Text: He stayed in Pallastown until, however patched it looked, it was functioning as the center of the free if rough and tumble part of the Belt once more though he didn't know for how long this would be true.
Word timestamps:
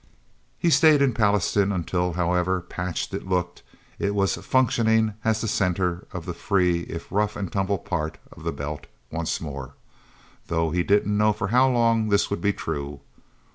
He 0.57 0.71
stayed 0.71 0.99
in 0.99 1.13
Pallastown 1.13 1.71
until, 1.71 2.13
however 2.13 2.59
patched 2.59 3.13
it 3.13 3.27
looked, 3.27 3.61
it 3.99 4.15
was 4.15 4.33
functioning 4.33 5.13
as 5.23 5.41
the 5.41 5.47
center 5.47 6.07
of 6.11 6.25
the 6.25 6.33
free 6.33 6.79
if 6.89 7.11
rough 7.11 7.35
and 7.35 7.51
tumble 7.51 7.77
part 7.77 8.17
of 8.31 8.41
the 8.41 8.51
Belt 8.51 8.87
once 9.11 9.39
more 9.39 9.75
though 10.47 10.71
he 10.71 10.81
didn't 10.81 11.15
know 11.15 11.33
for 11.33 11.49
how 11.49 11.69
long 11.69 12.09
this 12.09 12.31
would 12.31 12.41
be 12.41 12.51
true. 12.51 13.01